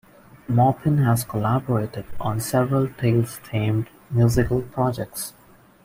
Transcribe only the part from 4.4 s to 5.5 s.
projects.